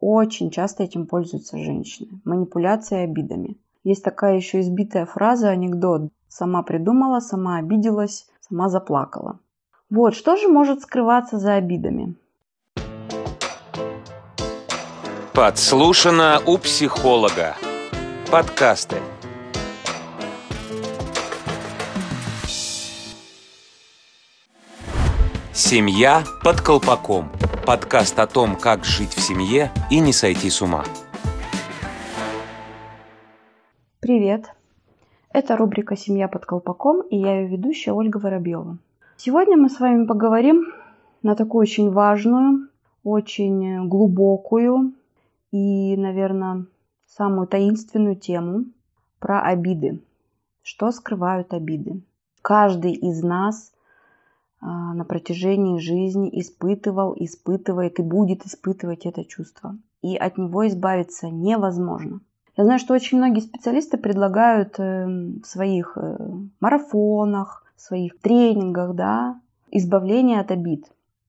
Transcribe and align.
Очень 0.00 0.50
часто 0.50 0.84
этим 0.84 1.06
пользуются 1.06 1.58
женщины. 1.58 2.20
Манипуляция 2.24 3.04
обидами. 3.04 3.56
Есть 3.82 4.04
такая 4.04 4.36
еще 4.36 4.60
избитая 4.60 5.06
фраза, 5.06 5.48
анекдот. 5.48 6.10
Сама 6.28 6.62
придумала, 6.62 7.20
сама 7.20 7.56
обиделась, 7.56 8.26
сама 8.48 8.68
заплакала. 8.68 9.40
Вот, 9.90 10.14
что 10.14 10.36
же 10.36 10.48
может 10.48 10.82
скрываться 10.82 11.38
за 11.38 11.54
обидами? 11.54 12.14
Подслушано 15.32 16.40
у 16.46 16.58
психолога. 16.58 17.56
Подкасты. 18.30 18.96
Семья 25.70 26.24
под 26.42 26.62
колпаком. 26.62 27.28
Подкаст 27.66 28.18
о 28.18 28.26
том, 28.26 28.56
как 28.56 28.86
жить 28.86 29.12
в 29.12 29.20
семье 29.20 29.70
и 29.90 30.00
не 30.00 30.14
сойти 30.14 30.48
с 30.48 30.62
ума. 30.62 30.82
Привет! 34.00 34.50
Это 35.30 35.58
рубрика 35.58 35.94
«Семья 35.94 36.26
под 36.26 36.46
колпаком» 36.46 37.02
и 37.02 37.18
я 37.18 37.40
ее 37.40 37.48
ведущая 37.48 37.92
Ольга 37.92 38.16
Воробьева. 38.16 38.78
Сегодня 39.18 39.58
мы 39.58 39.68
с 39.68 39.78
вами 39.78 40.06
поговорим 40.06 40.72
на 41.22 41.36
такую 41.36 41.60
очень 41.60 41.90
важную, 41.90 42.70
очень 43.04 43.88
глубокую 43.88 44.94
и, 45.50 45.94
наверное, 45.98 46.64
самую 47.08 47.46
таинственную 47.46 48.16
тему 48.16 48.64
про 49.18 49.42
обиды. 49.42 50.00
Что 50.62 50.90
скрывают 50.92 51.52
обиды? 51.52 52.00
Каждый 52.40 52.92
из 52.92 53.22
нас 53.22 53.70
на 54.60 55.04
протяжении 55.04 55.78
жизни 55.78 56.28
испытывал, 56.40 57.14
испытывает 57.16 57.98
и 57.98 58.02
будет 58.02 58.44
испытывать 58.44 59.06
это 59.06 59.24
чувство. 59.24 59.76
И 60.02 60.16
от 60.16 60.38
него 60.38 60.66
избавиться 60.66 61.28
невозможно. 61.28 62.20
Я 62.56 62.64
знаю, 62.64 62.80
что 62.80 62.94
очень 62.94 63.18
многие 63.18 63.40
специалисты 63.40 63.98
предлагают 63.98 64.80
эм, 64.80 65.40
в 65.42 65.46
своих 65.46 65.96
э, 65.96 66.16
марафонах, 66.58 67.64
в 67.76 67.80
своих 67.80 68.18
тренингах, 68.20 68.96
да, 68.96 69.40
избавление 69.70 70.40
от 70.40 70.50
обид. 70.50 70.84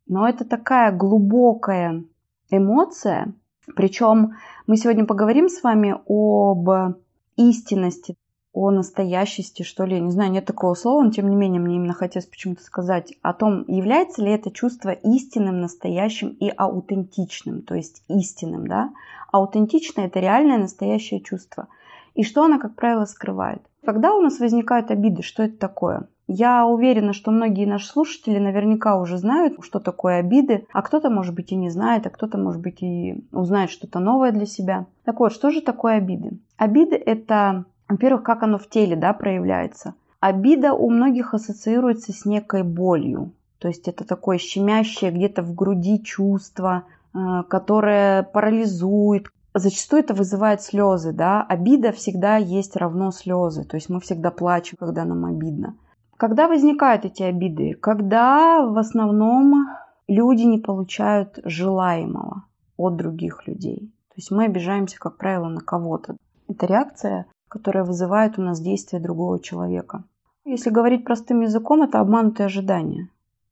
Но 0.08 0.28
это 0.28 0.44
такая 0.44 0.92
глубокая 0.92 2.04
эмоция, 2.50 3.34
причем 3.76 4.38
мы 4.66 4.76
сегодня 4.78 5.06
поговорим 5.06 5.50
с 5.50 5.62
вами 5.62 5.96
об 6.08 6.96
истинности, 7.36 8.16
о 8.54 8.72
настоящести, 8.72 9.64
что 9.64 9.86
ли. 9.86 10.00
Не 10.00 10.12
знаю, 10.12 10.32
нет 10.32 10.46
такого 10.46 10.74
слова, 10.74 11.04
но 11.04 11.12
тем 11.12 11.30
не 11.30 11.36
менее 11.36 11.62
мне 11.62 11.76
именно 11.76 11.94
хотелось 11.94 12.26
почему-то 12.26 12.64
сказать 12.64 13.14
о 13.22 13.34
том, 13.34 13.64
является 13.68 14.24
ли 14.24 14.32
это 14.32 14.52
чувство 14.52 14.90
истинным, 14.90 15.62
настоящим 15.62 16.30
и 16.30 16.52
аутентичным, 16.56 17.62
то 17.62 17.76
есть 17.76 18.04
истинным, 18.08 18.68
да. 18.68 18.92
Аутентичное– 19.32 20.06
это 20.08 20.20
реальное, 20.20 20.58
настоящее 20.58 21.22
чувство. 21.22 21.68
И 22.16 22.24
что 22.24 22.44
оно, 22.44 22.60
как 22.60 22.76
правило, 22.76 23.06
скрывает? 23.06 23.62
Когда 23.86 24.14
у 24.14 24.22
нас 24.22 24.40
возникают 24.40 24.92
обиды, 24.92 25.22
что 25.22 25.44
это 25.44 25.58
такое? 25.58 26.08
Я 26.32 26.68
уверена, 26.68 27.14
что 27.14 27.32
многие 27.32 27.66
наши 27.66 27.88
слушатели 27.88 28.38
наверняка 28.38 29.00
уже 29.00 29.18
знают, 29.18 29.56
что 29.62 29.80
такое 29.80 30.18
обиды, 30.18 30.68
а 30.74 30.84
кто-то, 30.84 31.10
может 31.10 31.34
быть, 31.34 31.52
и 31.52 31.56
не 31.56 31.72
знает, 31.72 32.06
а 32.06 32.12
кто-то, 32.12 32.38
может 32.38 32.62
быть, 32.62 32.84
и 32.84 33.24
узнает 33.32 33.72
что-то 33.72 34.00
новое 34.00 34.32
для 34.32 34.46
себя. 34.46 34.86
Так 35.06 35.20
вот, 35.20 35.34
что 35.34 35.50
же 35.50 35.62
такое 35.62 35.96
обиды? 35.96 36.38
Обиды– 36.56 36.96
это, 37.06 37.66
во-первых, 37.90 38.24
как 38.24 38.44
оно 38.44 38.58
в 38.58 38.70
теле 38.70 38.96
да, 38.96 39.14
проявляется. 39.14 39.96
Обида 40.20 40.74
у 40.74 40.90
многих 40.90 41.34
ассоциируется 41.34 42.14
с 42.14 42.26
некой 42.26 42.64
болью. 42.64 43.32
То 43.58 43.68
есть 43.68 43.88
это 43.88 44.06
такое 44.06 44.38
щемящее 44.38 45.12
где-то 45.12 45.42
в 45.42 45.54
груди 45.54 46.02
чувство, 46.02 46.84
э, 47.14 47.44
которое 47.50 48.24
парализует, 48.24 49.28
Зачастую 49.54 50.04
это 50.04 50.14
вызывает 50.14 50.62
слезы, 50.62 51.12
да. 51.12 51.42
Обида 51.42 51.92
всегда 51.92 52.38
есть 52.38 52.76
равно 52.76 53.12
слезы. 53.12 53.64
То 53.64 53.76
есть 53.76 53.90
мы 53.90 54.00
всегда 54.00 54.30
плачем, 54.30 54.78
когда 54.80 55.06
нам 55.06 55.26
обидно. 55.26 55.76
Когда 56.18 56.48
возникают 56.48 57.06
эти 57.06 57.24
обиды? 57.24 57.74
Когда 57.74 58.64
в 58.66 58.78
основном 58.78 59.68
люди 60.08 60.44
не 60.44 60.60
получают 60.60 61.40
желаемого 61.44 62.44
от 62.78 62.96
других 62.96 63.48
людей. 63.48 63.92
То 64.10 64.14
есть 64.18 64.30
мы 64.32 64.46
обижаемся, 64.46 65.00
как 65.00 65.18
правило, 65.18 65.48
на 65.48 65.62
кого-то. 65.62 66.16
Это 66.48 66.66
реакция, 66.68 67.26
которая 67.50 67.84
вызывает 67.84 68.40
у 68.40 68.42
нас 68.42 68.62
действие 68.62 69.02
другого 69.02 69.40
человека. 69.40 70.04
Если 70.46 70.70
говорить 70.70 71.04
простым 71.04 71.42
языком, 71.42 71.84
это 71.84 72.00
обманутые 72.00 72.46
ожидания. 72.46 73.10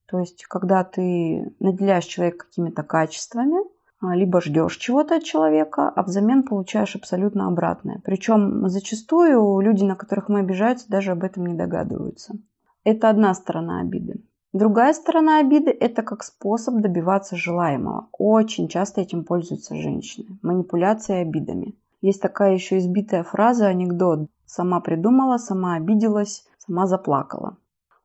То 0.08 0.20
есть, 0.20 0.46
когда 0.46 0.84
ты 0.84 1.54
наделяешь 1.60 2.06
человека 2.06 2.46
какими-то 2.46 2.84
качествами, 2.84 3.58
а, 4.00 4.16
либо 4.16 4.42
ждешь 4.42 4.78
чего-то 4.78 5.16
от 5.16 5.24
человека, 5.24 5.90
а 5.90 6.04
взамен 6.04 6.44
получаешь 6.44 6.96
абсолютно 6.96 7.48
обратное. 7.48 8.00
Причем 8.06 8.70
зачастую 8.70 9.60
люди, 9.60 9.84
на 9.84 9.96
которых 9.96 10.30
мы 10.30 10.40
обижаются, 10.40 10.90
даже 10.90 11.12
об 11.12 11.24
этом 11.24 11.48
не 11.48 11.56
догадываются. 11.56 12.36
Это 12.84 13.10
одна 13.10 13.34
сторона 13.34 13.82
обиды. 13.82 14.22
Другая 14.54 14.94
сторона 14.94 15.40
обиды– 15.40 15.72
это 15.80 16.04
как 16.04 16.24
способ 16.24 16.76
добиваться 16.76 17.36
желаемого. 17.36 18.08
Очень 18.18 18.70
часто 18.70 19.02
этим 19.02 19.24
пользуются 19.24 19.76
женщины. 19.76 20.38
Манипуляция 20.42 21.22
обидами. 21.22 21.76
Есть 22.02 22.22
такая 22.22 22.54
еще 22.54 22.78
избитая 22.78 23.24
фраза, 23.24 23.68
анекдот. 23.68 24.30
Сама 24.46 24.80
придумала, 24.80 25.38
сама 25.38 25.76
обиделась, 25.76 26.46
сама 26.58 26.88
заплакала. 26.88 27.58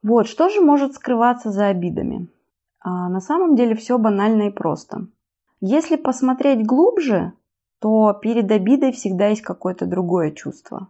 Вот, 0.03 0.27
что 0.27 0.49
же 0.49 0.61
может 0.61 0.95
скрываться 0.95 1.51
за 1.51 1.67
обидами? 1.67 2.29
А 2.81 3.09
на 3.09 3.21
самом 3.21 3.55
деле 3.55 3.77
все 3.77 3.99
банально 3.99 4.49
и 4.49 4.51
просто. 4.51 5.07
Если 5.61 5.97
посмотреть 5.97 6.67
глубже, 6.67 7.35
то 7.79 8.13
перед 8.13 8.51
обидой 8.51 8.93
всегда 8.93 9.29
есть 9.29 9.43
какое-то 9.43 9.87
другое 9.87 10.33
чувство. 10.33 10.89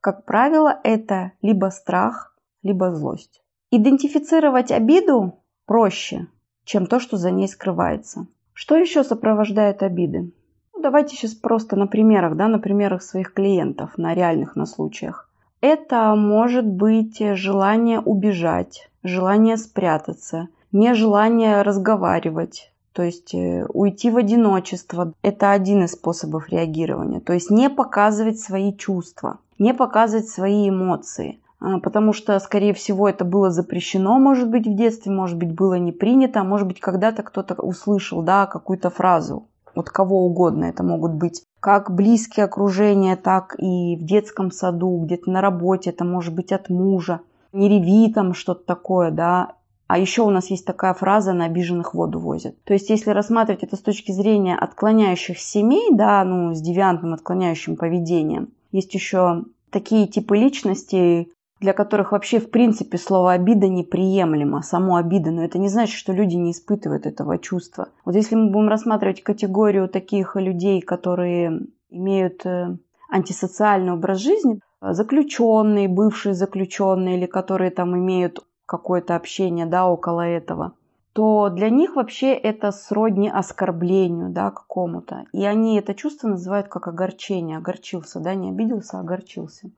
Как 0.00 0.24
правило, 0.24 0.80
это 0.82 1.32
либо 1.42 1.66
страх, 1.66 2.36
либо 2.62 2.92
злость. 2.94 3.42
Идентифицировать 3.70 4.72
обиду 4.72 5.34
проще, 5.66 6.26
чем 6.64 6.86
то, 6.86 6.98
что 6.98 7.16
за 7.16 7.30
ней 7.30 7.46
скрывается. 7.46 8.26
Что 8.52 8.76
еще 8.76 9.04
сопровождает 9.04 9.82
обиды? 9.82 10.32
Ну, 10.80 10.84
давайте 10.84 11.14
сейчас 11.14 11.34
просто 11.34 11.76
на 11.76 11.86
примерах, 11.86 12.36
да, 12.36 12.48
на 12.48 12.58
примерах 12.58 13.02
своих 13.02 13.34
клиентов, 13.34 13.98
на 13.98 14.14
реальных 14.14 14.56
на 14.56 14.64
случаях. 14.64 15.28
Это 15.60 16.14
может 16.14 16.64
быть 16.64 17.18
желание 17.36 18.00
убежать, 18.00 18.88
желание 19.02 19.58
спрятаться, 19.58 20.48
нежелание 20.72 21.60
разговаривать, 21.60 22.72
то 22.94 23.02
есть 23.02 23.34
э, 23.34 23.66
уйти 23.66 24.10
в 24.10 24.16
одиночество. 24.16 25.12
Это 25.20 25.52
один 25.52 25.84
из 25.84 25.92
способов 25.92 26.48
реагирования. 26.48 27.20
То 27.20 27.34
есть 27.34 27.50
не 27.50 27.68
показывать 27.68 28.38
свои 28.40 28.74
чувства, 28.74 29.38
не 29.58 29.74
показывать 29.74 30.30
свои 30.30 30.70
эмоции. 30.70 31.40
А, 31.60 31.78
потому 31.78 32.14
что, 32.14 32.38
скорее 32.40 32.72
всего, 32.72 33.06
это 33.06 33.26
было 33.26 33.50
запрещено, 33.50 34.18
может 34.18 34.48
быть, 34.48 34.66
в 34.66 34.74
детстве, 34.74 35.12
может 35.12 35.36
быть, 35.36 35.52
было 35.52 35.74
не 35.74 35.92
принято, 35.92 36.40
а 36.40 36.44
может 36.44 36.66
быть, 36.66 36.80
когда-то 36.80 37.22
кто-то 37.22 37.52
услышал, 37.52 38.22
да, 38.22 38.46
какую-то 38.46 38.88
фразу 38.88 39.44
от 39.74 39.90
кого 39.90 40.24
угодно. 40.24 40.64
Это 40.64 40.82
могут 40.82 41.14
быть 41.14 41.44
как 41.60 41.94
близкие 41.94 42.44
окружения, 42.44 43.16
так 43.16 43.54
и 43.58 43.96
в 43.96 44.04
детском 44.04 44.50
саду, 44.50 44.98
где-то 45.04 45.30
на 45.30 45.40
работе, 45.40 45.90
это 45.90 46.04
может 46.04 46.34
быть 46.34 46.52
от 46.52 46.70
мужа. 46.70 47.20
Не 47.52 47.68
реви 47.68 48.12
там 48.12 48.34
что-то 48.34 48.64
такое, 48.64 49.10
да. 49.10 49.54
А 49.86 49.98
еще 49.98 50.22
у 50.22 50.30
нас 50.30 50.50
есть 50.50 50.64
такая 50.64 50.94
фраза 50.94 51.32
«на 51.32 51.46
обиженных 51.46 51.94
воду 51.94 52.20
возят». 52.20 52.54
То 52.62 52.72
есть, 52.72 52.90
если 52.90 53.10
рассматривать 53.10 53.64
это 53.64 53.76
с 53.76 53.80
точки 53.80 54.12
зрения 54.12 54.56
отклоняющих 54.56 55.38
семей, 55.38 55.88
да, 55.92 56.22
ну, 56.24 56.54
с 56.54 56.60
девиантным 56.60 57.12
отклоняющим 57.12 57.76
поведением, 57.76 58.50
есть 58.70 58.94
еще 58.94 59.42
такие 59.70 60.06
типы 60.06 60.36
личностей, 60.36 61.32
для 61.60 61.72
которых 61.72 62.12
вообще 62.12 62.40
в 62.40 62.50
принципе 62.50 62.98
слово 62.98 63.32
обида 63.32 63.68
неприемлемо, 63.68 64.62
само 64.62 64.96
обида, 64.96 65.30
но 65.30 65.44
это 65.44 65.58
не 65.58 65.68
значит, 65.68 65.94
что 65.94 66.12
люди 66.12 66.36
не 66.36 66.52
испытывают 66.52 67.06
этого 67.06 67.38
чувства. 67.38 67.88
Вот 68.04 68.14
если 68.14 68.34
мы 68.34 68.50
будем 68.50 68.68
рассматривать 68.68 69.22
категорию 69.22 69.88
таких 69.88 70.36
людей, 70.36 70.80
которые 70.80 71.66
имеют 71.90 72.46
э, 72.46 72.76
антисоциальный 73.10 73.92
образ 73.92 74.18
жизни, 74.18 74.60
заключенные, 74.80 75.88
бывшие 75.88 76.34
заключенные 76.34 77.18
или 77.18 77.26
которые 77.26 77.70
там 77.70 77.96
имеют 77.96 78.40
какое-то 78.64 79.16
общение 79.16 79.66
да, 79.66 79.86
около 79.86 80.22
этого, 80.22 80.72
то 81.12 81.48
для 81.50 81.70
них 81.70 81.96
вообще 81.96 82.32
это 82.32 82.70
сродни 82.70 83.28
оскорблению 83.28 84.30
да, 84.30 84.50
какому-то. 84.50 85.24
И 85.32 85.44
они 85.44 85.78
это 85.78 85.92
чувство 85.92 86.28
называют 86.28 86.68
как 86.68 86.86
огорчение. 86.86 87.58
Огорчился, 87.58 88.20
да, 88.20 88.34
не 88.34 88.50
обиделся, 88.50 88.98
а 88.98 89.00
огорчился. 89.00 89.70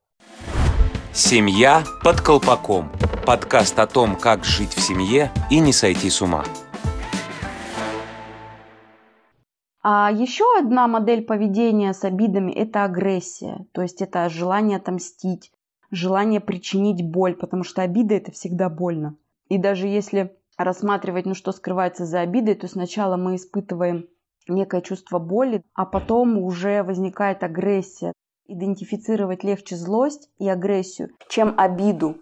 Семья 1.15 1.83
под 2.03 2.21
колпаком. 2.21 2.89
Подкаст 3.23 3.77
о 3.77 3.85
том, 3.85 4.15
как 4.15 4.43
жить 4.43 4.73
в 4.73 4.81
семье 4.81 5.29
и 5.51 5.59
не 5.59 5.71
сойти 5.71 6.09
с 6.09 6.23
ума. 6.23 6.43
А 9.83 10.11
еще 10.11 10.43
одна 10.57 10.87
модель 10.87 11.23
поведения 11.23 11.93
с 11.93 12.03
обидами– 12.03 12.51
это 12.53 12.83
агрессия. 12.83 13.67
То 13.73 13.83
есть 13.83 14.01
это 14.01 14.27
желание 14.27 14.77
отомстить, 14.77 15.51
желание 15.91 16.39
причинить 16.39 17.07
боль, 17.07 17.35
потому 17.35 17.63
что 17.63 17.83
обида– 17.83 18.15
это 18.15 18.31
всегда 18.31 18.69
больно. 18.69 19.15
И 19.49 19.59
даже 19.59 19.87
если 19.87 20.35
рассматривать, 20.57 21.27
ну 21.27 21.35
что 21.35 21.51
скрывается 21.51 22.07
за 22.07 22.21
обидой, 22.21 22.55
то 22.55 22.67
сначала 22.67 23.17
мы 23.17 23.35
испытываем 23.35 24.07
некое 24.47 24.81
чувство 24.81 25.19
боли, 25.19 25.61
а 25.75 25.85
потом 25.85 26.39
уже 26.39 26.81
возникает 26.81 27.43
агрессия. 27.43 28.13
Идентифицировать 28.47 29.43
легче 29.43 29.75
злость 29.75 30.29
и 30.37 30.49
агрессию, 30.49 31.11
чем 31.29 31.53
обиду. 31.57 32.17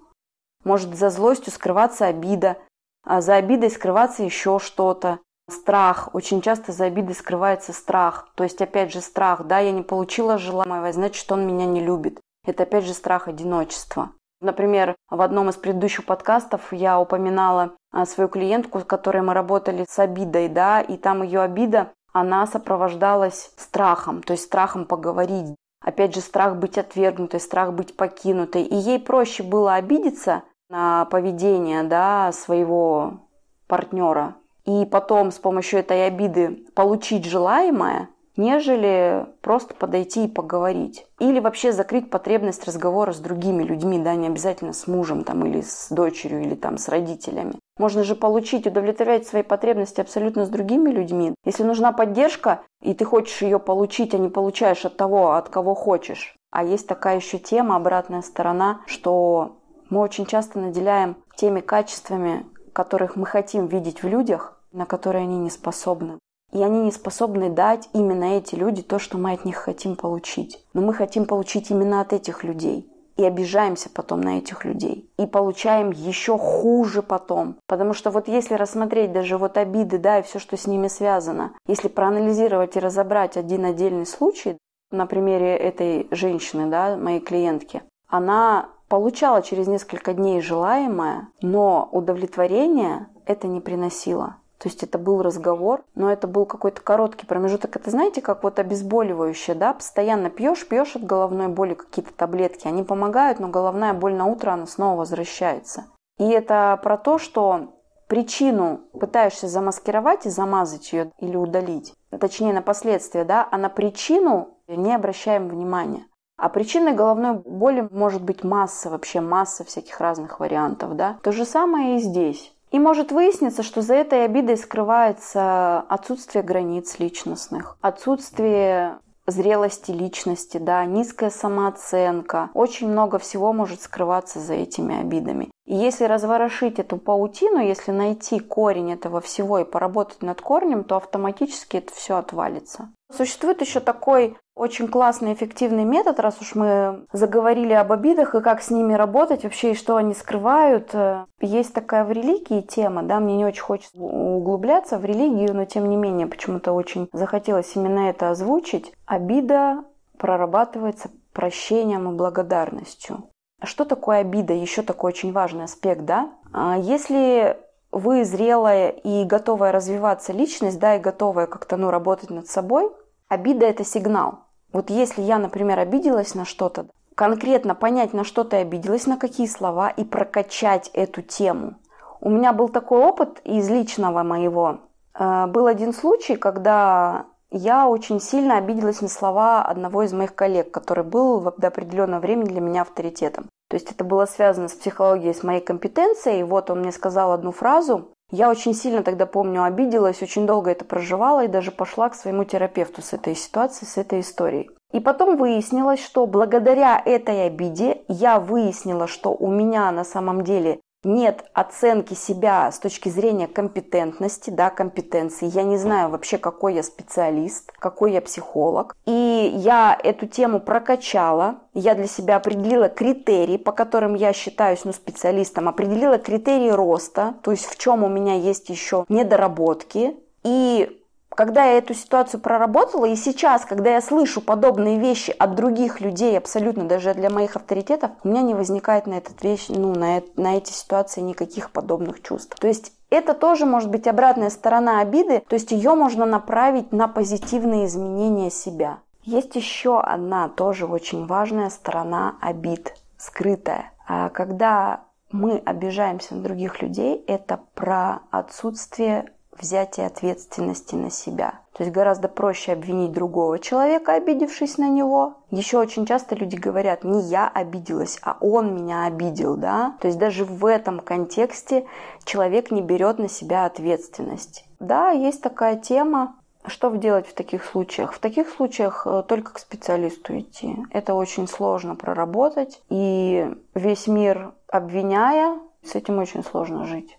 Может 0.63 0.95
за 0.95 1.09
злостью 1.09 1.51
скрываться 1.51 2.05
обида, 2.05 2.57
а 3.03 3.21
за 3.21 3.35
обидой 3.35 3.71
скрываться 3.71 4.23
еще 4.23 4.59
что-то. 4.59 5.19
Страх. 5.49 6.13
Очень 6.13 6.41
часто 6.41 6.71
за 6.71 6.85
обидой 6.85 7.15
скрывается 7.15 7.73
страх. 7.73 8.29
То 8.35 8.43
есть, 8.43 8.61
опять 8.61 8.93
же, 8.93 9.01
страх. 9.01 9.45
Да, 9.45 9.59
я 9.59 9.71
не 9.71 9.81
получила 9.81 10.37
желаемого, 10.37 10.91
значит, 10.93 11.29
он 11.31 11.45
меня 11.45 11.65
не 11.65 11.81
любит. 11.81 12.19
Это, 12.45 12.63
опять 12.63 12.85
же, 12.85 12.93
страх 12.93 13.27
одиночества. 13.27 14.11
Например, 14.39 14.95
в 15.09 15.21
одном 15.21 15.49
из 15.49 15.55
предыдущих 15.55 16.05
подкастов 16.05 16.73
я 16.73 16.99
упоминала 16.99 17.75
а, 17.91 18.05
свою 18.05 18.27
клиентку, 18.27 18.79
с 18.79 18.83
которой 18.83 19.21
мы 19.21 19.33
работали 19.33 19.85
с 19.87 19.99
обидой, 19.99 20.49
да, 20.49 20.81
и 20.81 20.97
там 20.97 21.21
ее 21.21 21.41
обида, 21.41 21.91
она 22.11 22.47
сопровождалась 22.47 23.51
страхом, 23.55 24.23
то 24.23 24.33
есть 24.33 24.45
страхом 24.45 24.85
поговорить. 24.85 25.55
Опять 25.81 26.13
же, 26.13 26.21
страх 26.21 26.57
быть 26.57 26.77
отвергнутой, 26.77 27.39
страх 27.39 27.73
быть 27.73 27.97
покинутой. 27.97 28.63
И 28.63 28.75
ей 28.75 28.99
проще 28.99 29.43
было 29.43 29.73
обидеться 29.75 30.43
на 30.69 31.05
поведение 31.05 31.83
да, 31.83 32.31
своего 32.31 33.27
партнера, 33.67 34.35
и 34.65 34.85
потом 34.85 35.31
с 35.31 35.39
помощью 35.39 35.79
этой 35.79 36.07
обиды 36.07 36.65
получить 36.75 37.25
желаемое, 37.25 38.09
нежели 38.41 39.25
просто 39.41 39.73
подойти 39.73 40.25
и 40.25 40.27
поговорить. 40.27 41.05
Или 41.19 41.39
вообще 41.39 41.71
закрыть 41.71 42.09
потребность 42.09 42.65
разговора 42.65 43.13
с 43.13 43.19
другими 43.19 43.63
людьми, 43.63 43.99
да, 43.99 44.15
не 44.15 44.27
обязательно 44.27 44.73
с 44.73 44.87
мужем 44.87 45.23
там, 45.23 45.45
или 45.45 45.61
с 45.61 45.87
дочерью, 45.89 46.41
или 46.41 46.55
там 46.55 46.77
с 46.77 46.89
родителями. 46.89 47.53
Можно 47.77 48.03
же 48.03 48.15
получить, 48.15 48.67
удовлетворять 48.67 49.27
свои 49.27 49.43
потребности 49.43 50.01
абсолютно 50.01 50.45
с 50.45 50.49
другими 50.49 50.89
людьми. 50.89 51.33
Если 51.45 51.63
нужна 51.63 51.91
поддержка, 51.91 52.61
и 52.81 52.93
ты 52.93 53.05
хочешь 53.05 53.41
ее 53.41 53.59
получить, 53.59 54.13
а 54.13 54.17
не 54.17 54.29
получаешь 54.29 54.85
от 54.85 54.97
того, 54.97 55.33
от 55.33 55.49
кого 55.49 55.73
хочешь. 55.73 56.35
А 56.51 56.63
есть 56.63 56.87
такая 56.87 57.15
еще 57.15 57.39
тема, 57.39 57.77
обратная 57.77 58.21
сторона, 58.21 58.81
что 58.85 59.57
мы 59.89 60.01
очень 60.01 60.25
часто 60.25 60.59
наделяем 60.59 61.15
теми 61.35 61.61
качествами, 61.61 62.45
которых 62.73 63.15
мы 63.15 63.25
хотим 63.25 63.67
видеть 63.67 64.03
в 64.03 64.07
людях, 64.07 64.61
на 64.71 64.85
которые 64.85 65.23
они 65.23 65.37
не 65.37 65.49
способны. 65.49 66.17
И 66.51 66.61
они 66.61 66.81
не 66.81 66.91
способны 66.91 67.49
дать 67.49 67.89
именно 67.93 68.37
эти 68.37 68.55
люди 68.55 68.81
то, 68.81 68.99
что 68.99 69.17
мы 69.17 69.33
от 69.33 69.45
них 69.45 69.57
хотим 69.57 69.95
получить. 69.95 70.63
Но 70.73 70.81
мы 70.81 70.93
хотим 70.93 71.25
получить 71.25 71.71
именно 71.71 72.01
от 72.01 72.13
этих 72.13 72.43
людей. 72.43 72.87
И 73.17 73.23
обижаемся 73.23 73.89
потом 73.89 74.21
на 74.21 74.39
этих 74.39 74.65
людей. 74.65 75.09
И 75.17 75.25
получаем 75.25 75.91
еще 75.91 76.37
хуже 76.37 77.01
потом. 77.01 77.55
Потому 77.67 77.93
что 77.93 78.09
вот 78.09 78.27
если 78.27 78.55
рассмотреть 78.55 79.11
даже 79.11 79.37
вот 79.37 79.57
обиды, 79.57 79.97
да, 79.97 80.19
и 80.19 80.23
все, 80.23 80.39
что 80.39 80.57
с 80.57 80.67
ними 80.67 80.87
связано, 80.87 81.53
если 81.67 81.87
проанализировать 81.87 82.75
и 82.75 82.79
разобрать 82.79 83.37
один 83.37 83.65
отдельный 83.65 84.05
случай, 84.05 84.57
на 84.91 85.05
примере 85.05 85.55
этой 85.55 86.07
женщины, 86.11 86.67
да, 86.67 86.97
моей 86.97 87.21
клиентки, 87.21 87.81
она 88.07 88.69
получала 88.89 89.41
через 89.41 89.67
несколько 89.67 90.13
дней 90.13 90.41
желаемое, 90.41 91.29
но 91.41 91.87
удовлетворение 91.91 93.07
это 93.25 93.47
не 93.47 93.61
приносило. 93.61 94.35
То 94.61 94.69
есть 94.69 94.83
это 94.83 94.99
был 94.99 95.23
разговор, 95.23 95.83
но 95.95 96.11
это 96.11 96.27
был 96.27 96.45
какой-то 96.45 96.81
короткий 96.81 97.25
промежуток. 97.25 97.75
Это 97.75 97.89
знаете, 97.89 98.21
как 98.21 98.43
вот 98.43 98.59
обезболивающее, 98.59 99.55
да? 99.55 99.73
Постоянно 99.73 100.29
пьешь, 100.29 100.67
пьешь 100.67 100.95
от 100.95 101.03
головной 101.03 101.47
боли 101.47 101.73
какие-то 101.73 102.13
таблетки. 102.13 102.67
Они 102.67 102.83
помогают, 102.83 103.39
но 103.39 103.47
головная 103.47 103.95
боль 103.95 104.13
на 104.13 104.27
утро, 104.27 104.51
она 104.51 104.67
снова 104.67 104.99
возвращается. 104.99 105.85
И 106.19 106.29
это 106.29 106.79
про 106.83 106.97
то, 106.97 107.17
что 107.17 107.73
причину 108.07 108.81
пытаешься 108.93 109.47
замаскировать 109.47 110.27
и 110.27 110.29
замазать 110.29 110.93
ее 110.93 111.11
или 111.17 111.35
удалить. 111.35 111.95
Точнее, 112.19 112.53
на 112.53 112.61
последствия, 112.61 113.23
да? 113.23 113.47
А 113.49 113.57
на 113.57 113.69
причину 113.69 114.59
не 114.67 114.93
обращаем 114.93 115.47
внимания. 115.47 116.05
А 116.37 116.49
причиной 116.49 116.93
головной 116.93 117.33
боли 117.33 117.87
может 117.89 118.21
быть 118.21 118.43
масса, 118.43 118.91
вообще 118.91 119.21
масса 119.21 119.63
всяких 119.63 119.99
разных 119.99 120.39
вариантов, 120.39 120.95
да? 120.95 121.17
То 121.23 121.31
же 121.31 121.45
самое 121.45 121.97
и 121.97 121.99
здесь. 121.99 122.53
И 122.71 122.79
может 122.79 123.11
выясниться, 123.11 123.63
что 123.63 123.81
за 123.81 123.95
этой 123.95 124.23
обидой 124.25 124.57
скрывается 124.57 125.79
отсутствие 125.81 126.43
границ 126.43 126.99
личностных, 126.99 127.77
отсутствие 127.81 128.99
зрелости 129.27 129.91
личности, 129.91 130.57
да, 130.57 130.85
низкая 130.85 131.29
самооценка. 131.29 132.49
Очень 132.53 132.89
много 132.89 133.19
всего 133.19 133.53
может 133.53 133.81
скрываться 133.81 134.39
за 134.39 134.53
этими 134.53 134.99
обидами. 134.99 135.51
И 135.65 135.75
если 135.75 136.05
разворошить 136.05 136.79
эту 136.79 136.97
паутину, 136.97 137.59
если 137.59 137.91
найти 137.91 138.39
корень 138.39 138.93
этого 138.93 139.21
всего 139.21 139.59
и 139.59 139.63
поработать 139.63 140.21
над 140.21 140.41
корнем, 140.41 140.83
то 140.83 140.97
автоматически 140.97 141.77
это 141.77 141.93
все 141.93 142.17
отвалится. 142.17 142.89
Существует 143.13 143.61
еще 143.61 143.79
такой 143.79 144.37
очень 144.55 144.87
классный, 144.87 145.33
эффективный 145.33 145.85
метод, 145.85 146.19
раз 146.19 146.39
уж 146.41 146.55
мы 146.55 147.05
заговорили 147.13 147.73
об 147.73 147.91
обидах 147.91 148.35
и 148.35 148.41
как 148.41 148.61
с 148.61 148.69
ними 148.69 148.93
работать 148.93 149.43
вообще, 149.43 149.71
и 149.71 149.75
что 149.75 149.95
они 149.95 150.13
скрывают. 150.13 150.93
Есть 151.39 151.73
такая 151.73 152.03
в 152.05 152.11
религии 152.11 152.61
тема, 152.61 153.03
да, 153.03 153.19
мне 153.19 153.37
не 153.37 153.45
очень 153.45 153.61
хочется 153.61 153.97
углубляться 153.97 154.97
в 154.97 155.05
религию, 155.05 155.55
но 155.55 155.65
тем 155.65 155.89
не 155.89 155.95
менее 155.95 156.27
почему-то 156.27 156.73
очень 156.73 157.09
захотелось 157.11 157.75
именно 157.75 158.09
это 158.09 158.29
озвучить. 158.29 158.93
Обида 159.05 159.83
прорабатывается 160.17 161.09
прощением 161.33 162.11
и 162.11 162.15
благодарностью. 162.15 163.23
Что 163.63 163.85
такое 163.85 164.19
обида? 164.19 164.53
Еще 164.53 164.81
такой 164.81 165.09
очень 165.09 165.31
важный 165.31 165.65
аспект, 165.65 166.03
да? 166.03 166.31
А 166.53 166.77
если 166.77 167.57
вы 167.91 168.23
зрелая 168.23 168.89
и 168.89 169.23
готовая 169.25 169.71
развиваться 169.71 170.33
личность, 170.33 170.79
да, 170.79 170.95
и 170.95 170.99
готовая 170.99 171.47
как-то, 171.47 171.77
ну, 171.77 171.91
работать 171.91 172.29
над 172.29 172.47
собой, 172.47 172.91
обида– 173.31 173.65
это 173.67 173.85
сигнал. 173.85 174.39
Вот 174.73 174.89
если 174.89 175.21
я, 175.21 175.37
например, 175.37 175.79
обиделась 175.79 176.35
на 176.35 176.45
что-то, 176.45 176.87
конкретно 177.15 177.75
понять, 177.75 178.13
на 178.13 178.23
что 178.23 178.43
ты 178.43 178.57
обиделась, 178.57 179.07
на 179.07 179.17
какие 179.17 179.47
слова, 179.47 179.89
и 179.89 180.03
прокачать 180.03 180.89
эту 180.93 181.21
тему. 181.21 181.75
У 182.19 182.29
меня 182.29 182.53
был 182.53 182.67
такой 182.69 182.99
опыт 182.99 183.41
из 183.45 183.69
личного 183.69 184.23
моего. 184.23 184.79
Э, 185.17 185.47
был 185.47 185.67
один 185.67 185.93
случай, 185.93 186.35
когда 186.35 187.25
я 187.51 187.87
очень 187.87 188.19
сильно 188.19 188.57
обиделась 188.57 189.01
на 189.01 189.07
слова 189.07 189.63
одного 189.63 190.03
из 190.03 190.13
моих 190.13 190.35
коллег, 190.35 190.71
который 190.71 191.03
был 191.03 191.53
до 191.57 191.67
определенного 191.67 192.19
времени 192.19 192.49
для 192.49 192.61
меня 192.61 192.81
авторитетом. 192.81 193.47
То 193.69 193.75
есть 193.75 193.91
это 193.91 194.03
было 194.03 194.25
связано 194.25 194.67
с 194.67 194.73
психологией, 194.73 195.33
с 195.33 195.43
моей 195.43 195.61
компетенцией. 195.61 196.41
И 196.41 196.43
вот 196.43 196.69
он 196.69 196.81
мне 196.81 196.91
сказал 196.91 197.31
одну 197.31 197.51
фразу. 197.53 198.09
Я 198.31 198.49
очень 198.49 198.73
сильно 198.73 199.03
тогда, 199.03 199.25
помню, 199.25 199.63
обиделась, 199.63 200.21
очень 200.21 200.47
долго 200.47 200.71
это 200.71 200.85
проживала 200.85 201.43
и 201.43 201.49
даже 201.49 201.71
пошла 201.71 202.09
к 202.09 202.15
своему 202.15 202.45
терапевту 202.45 203.01
с 203.01 203.11
этой 203.11 203.35
ситуацией, 203.35 203.89
с 203.89 203.97
этой 203.97 204.21
историей. 204.21 204.71
И 204.93 204.99
потом 205.01 205.35
выяснилось, 205.35 206.03
что 206.03 206.25
благодаря 206.25 207.01
этой 207.03 207.45
обиде 207.45 208.03
я 208.07 208.39
выяснила, 208.39 209.07
что 209.07 209.33
у 209.33 209.51
меня 209.51 209.91
на 209.91 210.05
самом 210.05 210.43
деле 210.43 210.79
нет 211.03 211.45
оценки 211.53 212.13
себя 212.13 212.71
с 212.71 212.79
точки 212.79 213.09
зрения 213.09 213.47
компетентности, 213.47 214.49
да, 214.49 214.69
компетенции. 214.69 215.51
Я 215.53 215.63
не 215.63 215.77
знаю 215.77 216.09
вообще, 216.09 216.37
какой 216.37 216.75
я 216.75 216.83
специалист, 216.83 217.71
какой 217.79 218.13
я 218.13 218.21
психолог. 218.21 218.95
И 219.05 219.51
я 219.55 219.97
эту 220.03 220.27
тему 220.27 220.59
прокачала. 220.59 221.59
Я 221.73 221.95
для 221.95 222.07
себя 222.07 222.37
определила 222.37 222.89
критерии, 222.89 223.57
по 223.57 223.71
которым 223.71 224.13
я 224.13 224.33
считаюсь 224.33 224.85
ну, 224.85 224.93
специалистом, 224.93 225.67
определила 225.67 226.17
критерии 226.17 226.69
роста, 226.69 227.35
то 227.41 227.51
есть 227.51 227.65
в 227.65 227.77
чем 227.77 228.03
у 228.03 228.09
меня 228.09 228.35
есть 228.35 228.69
еще 228.69 229.05
недоработки. 229.09 230.15
И 230.43 231.00
когда 231.35 231.65
я 231.65 231.77
эту 231.77 231.93
ситуацию 231.93 232.41
проработала, 232.41 233.05
и 233.05 233.15
сейчас, 233.15 233.65
когда 233.65 233.91
я 233.91 234.01
слышу 234.01 234.41
подобные 234.41 234.99
вещи 234.99 235.33
от 235.37 235.55
других 235.55 236.01
людей, 236.01 236.37
абсолютно 236.37 236.83
даже 236.85 237.13
для 237.13 237.29
моих 237.29 237.55
авторитетов, 237.55 238.11
у 238.23 238.27
меня 238.27 238.41
не 238.41 238.53
возникает 238.53 239.07
на 239.07 239.15
этот 239.15 239.41
вещь, 239.43 239.67
ну, 239.69 239.95
на, 239.95 240.21
на 240.35 240.57
эти 240.57 240.71
ситуации 240.71 241.21
никаких 241.21 241.71
подобных 241.71 242.21
чувств. 242.21 242.57
То 242.59 242.67
есть 242.67 242.93
это 243.09 243.33
тоже 243.33 243.65
может 243.65 243.89
быть 243.89 244.07
обратная 244.07 244.49
сторона 244.49 244.99
обиды, 244.99 245.43
то 245.47 245.53
есть 245.55 245.71
ее 245.71 245.95
можно 245.95 246.25
направить 246.25 246.91
на 246.91 247.07
позитивные 247.07 247.85
изменения 247.85 248.49
себя. 248.49 248.99
Есть 249.23 249.55
еще 249.55 249.99
одна 249.99 250.49
тоже 250.49 250.85
очень 250.85 251.25
важная 251.27 251.69
сторона 251.69 252.35
обид, 252.41 252.95
скрытая. 253.17 253.91
А 254.07 254.29
когда 254.29 255.01
мы 255.31 255.61
обижаемся 255.65 256.35
на 256.35 256.41
других 256.41 256.81
людей, 256.81 257.23
это 257.27 257.59
про 257.75 258.21
отсутствие 258.31 259.31
взятие 259.59 260.07
ответственности 260.07 260.95
на 260.95 261.09
себя. 261.09 261.59
То 261.73 261.83
есть 261.83 261.93
гораздо 261.93 262.27
проще 262.27 262.73
обвинить 262.73 263.11
другого 263.11 263.59
человека, 263.59 264.13
обидевшись 264.13 264.77
на 264.77 264.89
него. 264.89 265.35
Еще 265.51 265.77
очень 265.77 266.05
часто 266.05 266.35
люди 266.35 266.55
говорят, 266.55 267.03
не 267.03 267.21
я 267.21 267.47
обиделась, 267.47 268.19
а 268.21 268.37
он 268.39 268.75
меня 268.75 269.05
обидел, 269.05 269.55
да. 269.55 269.95
То 269.99 270.07
есть 270.07 270.19
даже 270.19 270.45
в 270.45 270.65
этом 270.65 270.99
контексте 270.99 271.85
человек 272.23 272.71
не 272.71 272.81
берет 272.81 273.19
на 273.19 273.29
себя 273.29 273.65
ответственность. 273.65 274.65
Да, 274.79 275.11
есть 275.11 275.41
такая 275.41 275.77
тема, 275.77 276.35
что 276.65 276.89
делать 276.95 277.27
в 277.27 277.33
таких 277.33 277.65
случаях? 277.65 278.13
В 278.13 278.19
таких 278.19 278.49
случаях 278.49 279.07
э, 279.07 279.23
только 279.27 279.53
к 279.53 279.59
специалисту 279.59 280.37
идти. 280.37 280.77
Это 280.91 281.15
очень 281.15 281.47
сложно 281.47 281.95
проработать. 281.95 282.81
И 282.89 283.51
весь 283.73 284.07
мир 284.07 284.53
обвиняя, 284.67 285.59
с 285.83 285.95
этим 285.95 286.19
очень 286.19 286.43
сложно 286.43 286.85
жить. 286.85 287.17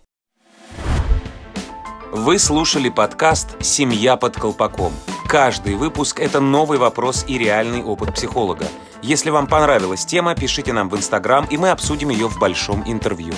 Вы 2.15 2.37
слушали 2.37 2.89
подкаст 2.89 3.63
«Семья 3.63 4.17
под 4.17 4.35
колпаком». 4.35 4.93
Каждый 5.27 5.73
выпуск– 5.73 6.19
это 6.21 6.39
новый 6.39 6.77
вопрос 6.77 7.25
и 7.27 7.39
реальный 7.39 7.83
опыт 7.83 8.13
психолога. 8.13 8.67
Если 9.01 9.31
вам 9.31 9.47
понравилась 9.47 10.05
тема, 10.05 10.35
пишите 10.35 10.73
нам 10.73 10.89
в 10.89 10.95
Инстаграм, 10.95 11.47
и 11.49 11.57
мы 11.57 11.71
обсудим 11.71 12.09
ее 12.09 12.29
в 12.29 12.37
большом 12.37 12.83
интервью. 12.85 13.33